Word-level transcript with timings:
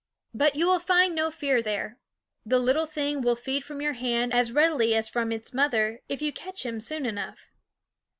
But 0.33 0.55
you 0.55 0.65
will 0.65 0.79
find 0.79 1.13
no 1.13 1.29
fear 1.29 1.61
there. 1.61 1.99
The 2.43 2.57
little 2.57 2.87
thing 2.87 3.21
will 3.21 3.35
feed 3.35 3.63
from 3.63 3.81
your 3.81 3.93
hand 3.93 4.33
as 4.33 4.51
readily 4.51 4.95
as 4.95 5.07
from 5.07 5.31
its 5.31 5.53
mother, 5.53 5.99
if 6.09 6.23
you 6.23 6.33
catch 6.33 6.65
him 6.65 6.79
soon 6.81 7.05
enough. 7.05 7.51